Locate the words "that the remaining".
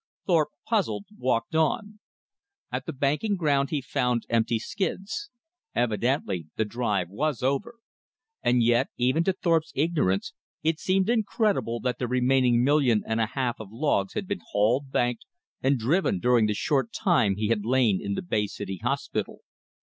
11.81-12.63